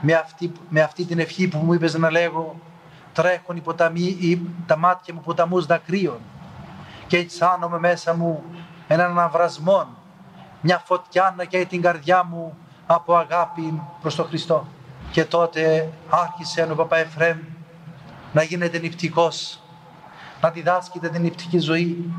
με 0.00 0.12
αυτή, 0.12 0.52
με 0.68 0.80
αυτή 0.80 1.04
την 1.04 1.18
ευχή 1.18 1.48
που 1.48 1.58
μου 1.58 1.72
είπες 1.72 1.94
να 1.94 2.10
λέγω, 2.10 2.54
τρέχουν 3.12 3.56
οι 3.56 3.60
ποταμοί, 3.60 4.40
τα 4.66 4.76
μάτια 4.76 5.14
μου 5.14 5.20
ποταμούς 5.20 5.66
δακρύων 5.66 6.18
και 7.06 7.16
αισθάνομαι 7.16 7.78
μέσα 7.78 8.14
μου 8.14 8.42
έναν 8.88 9.10
αναβρασμό, 9.10 9.86
μια 10.60 10.82
φωτιά 10.84 11.34
να 11.36 11.44
καίει 11.44 11.66
την 11.66 11.82
καρδιά 11.82 12.24
μου 12.24 12.56
από 12.86 13.16
αγάπη 13.16 13.82
προς 14.00 14.14
τον 14.14 14.26
Χριστό. 14.26 14.66
Και 15.10 15.24
τότε 15.24 15.92
άρχισε 16.10 16.68
ο 16.70 16.74
Παπά 16.74 16.96
Εφραίμ 16.96 17.38
να 18.32 18.42
γίνεται 18.42 18.78
νηπτικός 18.78 19.60
να 20.40 20.50
διδάσκεται 20.50 21.08
την 21.08 21.22
νηπτική 21.22 21.58
ζωή 21.58 22.12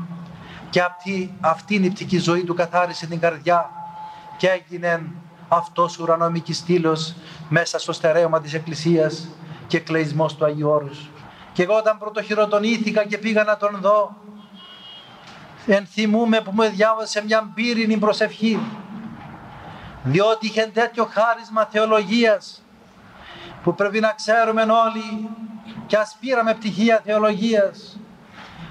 και 0.70 0.80
αυτή, 0.82 1.36
αυτή 1.40 1.74
η 1.74 1.78
νηπτική 1.78 2.18
ζωή 2.18 2.44
του 2.44 2.54
καθάρισε 2.54 3.06
την 3.06 3.20
καρδιά 3.20 3.70
και 4.36 4.48
έγινε 4.48 5.02
αυτός 5.48 5.98
ουρανομικής 5.98 6.56
στήλος 6.56 7.14
μέσα 7.48 7.78
στο 7.78 7.92
στερέωμα 7.92 8.40
της 8.40 8.54
Εκκλησίας 8.54 9.28
και 9.66 9.80
κλεισμός 9.80 10.36
του 10.36 10.44
Αγίου 10.44 10.68
Όρους. 10.68 11.10
Και 11.52 11.62
εγώ 11.62 11.76
όταν 11.76 11.98
πρωτοχειροτονήθηκα 11.98 13.06
και 13.06 13.18
πήγα 13.18 13.44
να 13.44 13.56
τον 13.56 13.78
δω 13.80 14.16
ενθυμούμε 15.66 16.40
που 16.40 16.50
μου 16.54 16.62
διάβασε 16.62 17.24
μια 17.24 17.50
πύρινη 17.54 17.96
προσευχή 17.96 18.60
διότι 20.02 20.46
είχε 20.46 20.70
τέτοιο 20.74 21.08
χάρισμα 21.10 21.64
θεολογίας 21.64 22.62
που 23.62 23.74
πρέπει 23.74 24.00
να 24.00 24.12
ξέρουμε 24.12 24.62
όλοι 24.62 25.28
και 25.86 25.96
ας 25.96 26.16
πήραμε 26.20 26.54
πτυχία 26.54 27.00
θεολογίας 27.04 28.00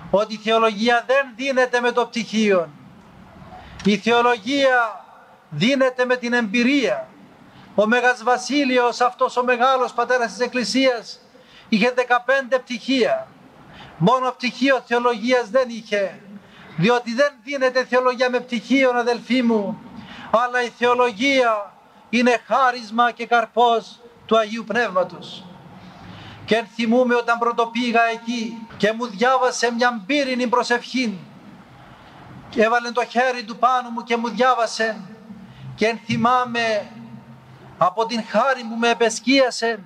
ότι 0.10 0.34
η 0.34 0.38
θεολογία 0.38 1.04
δεν 1.08 1.34
δίνεται 1.36 1.80
με 1.80 1.92
το 1.92 2.06
πτυχίο. 2.06 2.70
Η 3.84 3.98
θεολογία 3.98 5.06
δίνεται 5.50 6.06
με 6.06 6.16
την 6.16 6.34
εμπειρία. 6.34 7.08
Ο 7.76 7.88
Μέγας 7.88 8.24
Βασίλειος, 8.24 9.02
αυτός 9.02 9.38
ο 9.38 9.44
μεγάλος 9.44 9.94
πατέρας 9.94 10.32
της 10.32 10.40
Εκκλησίας, 10.40 11.20
είχε 11.70 11.92
15 11.92 12.60
πτυχία. 12.60 13.28
Μόνο 13.98 14.32
πτυχίο 14.32 14.82
θεολογίας 14.86 15.50
δεν 15.50 15.70
είχε. 15.70 16.20
Διότι 16.78 17.14
δεν 17.14 17.34
δίνεται 17.44 17.86
θεολογία 17.86 18.30
με 18.30 18.40
πτυχίο, 18.40 18.90
αδελφοί 18.90 19.42
μου, 19.42 19.82
αλλά 20.32 20.64
η 20.64 20.70
θεολογία 20.70 21.74
είναι 22.10 22.42
χάρισμα 22.48 23.12
και 23.12 23.26
καρπός 23.26 24.00
του 24.26 24.38
Αγίου 24.38 24.64
Πνεύματος. 24.68 25.47
Και 26.48 26.64
θυμούμαι 26.76 27.16
όταν 27.16 27.38
πρώτο 27.38 27.68
πήγα 27.68 28.02
εκεί 28.14 28.68
και 28.78 28.94
μου 28.94 29.08
διάβασε 29.08 29.72
μια 29.74 30.04
πύρινη 30.06 30.48
προσευχή 30.48 31.20
και 32.50 32.64
έβαλε 32.64 32.92
το 32.92 33.06
χέρι 33.06 33.44
του 33.44 33.58
πάνω 33.58 33.90
μου 33.90 34.04
και 34.04 34.18
μου 34.18 34.30
διάβασε. 34.30 35.02
Και 35.76 35.98
θυμάμαι 36.06 36.92
από 37.78 38.06
την 38.06 38.24
χάρη 38.28 38.62
που 38.62 38.76
με 38.76 38.90
επεσκίασε. 38.90 39.80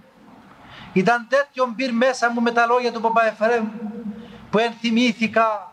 Ήταν 0.93 1.27
τέτοιο 1.29 1.73
μπυρ 1.75 1.93
μέσα 1.93 2.31
μου 2.31 2.41
με 2.41 2.51
τα 2.51 2.65
λόγια 2.65 2.91
του 2.91 3.01
Παπα 3.01 3.25
Εφραίμ 3.25 3.67
που 4.49 4.57
ενθυμήθηκα 4.57 5.71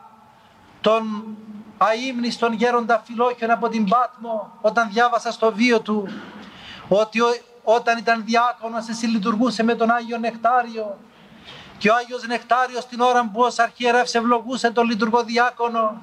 τον 0.80 1.36
αείμνηστον 1.78 2.52
γέροντα 2.52 3.02
Φιλόχιον 3.04 3.50
από 3.50 3.68
την 3.68 3.88
Πάτμο 3.88 4.58
όταν 4.60 4.88
διάβασα 4.90 5.32
στο 5.32 5.52
βίο 5.52 5.80
του 5.80 6.08
ότι 6.88 7.20
όταν 7.70 7.98
ήταν 7.98 8.24
διάκονος 8.24 8.88
εσύ 8.88 9.06
λειτουργούσε 9.06 9.62
με 9.62 9.74
τον 9.74 9.90
Άγιο 9.90 10.18
Νεκτάριο 10.18 10.98
και 11.78 11.90
ο 11.90 11.94
Άγιος 11.94 12.26
Νεκτάριος 12.26 12.86
την 12.86 13.00
ώρα 13.00 13.30
που 13.32 13.40
ως 13.40 13.58
αρχιερεύς 13.58 14.14
ευλογούσε 14.14 14.70
τον 14.70 14.86
λειτουργό 14.86 15.22
διάκονο 15.22 16.02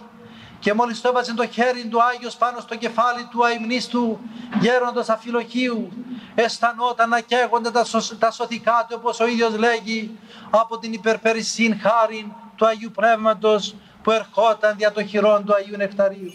και 0.59 0.73
μόλις 0.73 1.01
το 1.01 1.07
έβαζε 1.07 1.33
το 1.33 1.47
χέρι 1.47 1.85
του 1.85 2.03
Άγιος 2.03 2.35
πάνω 2.35 2.59
στο 2.59 2.75
κεφάλι 2.75 3.27
του 3.31 3.43
αιμνίστου 3.43 4.19
γέροντος 4.59 5.09
αφιλοχείου 5.09 5.91
αισθανόταν 6.35 7.09
να 7.09 7.19
καίγονται 7.19 7.71
τα, 7.71 7.83
σω, 7.83 8.15
τα 8.15 8.31
σωθικά 8.31 8.85
του 8.89 8.95
όπως 8.99 9.19
ο 9.19 9.27
ίδιος 9.27 9.57
λέγει 9.57 10.17
από 10.49 10.77
την 10.77 10.93
υπερπερισύν 10.93 11.79
χάρη 11.79 12.35
του 12.55 12.65
Αγίου 12.65 12.91
Πνεύματος 12.91 13.75
που 14.03 14.11
ερχόταν 14.11 14.75
δια 14.77 14.91
το 14.91 15.05
χειρόν 15.05 15.45
του 15.45 15.53
Αγίου 15.53 15.77
Νεκταρίου. 15.77 16.31